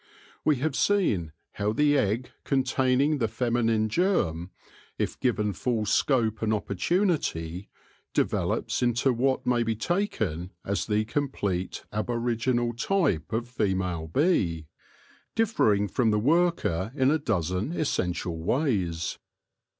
We 0.43 0.55
have 0.55 0.75
seen 0.75 1.31
how 1.51 1.73
the 1.73 1.95
egg 1.95 2.31
containing 2.43 3.19
the 3.19 3.27
feminine 3.27 3.87
germ, 3.87 4.49
if 4.97 5.19
given 5.19 5.53
full 5.53 5.85
scope 5.85 6.41
and 6.41 6.51
opportunity, 6.51 7.69
develops 8.11 8.81
into 8.81 9.13
what 9.13 9.45
may 9.45 9.61
be 9.61 9.75
taken 9.75 10.53
as 10.65 10.87
the 10.87 11.05
complete 11.05 11.83
aboriginal 11.93 12.73
type 12.73 13.31
of 13.31 13.47
female 13.47 14.07
bee, 14.07 14.65
differing 15.35 15.87
from 15.87 16.09
the 16.09 16.17
worker 16.17 16.91
in 16.95 17.11
a 17.11 17.19
dozen 17.19 17.71
essential 17.71 18.39
ways. 18.39 19.19